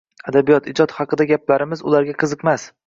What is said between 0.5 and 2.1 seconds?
ijod haqidagi gaplarimiz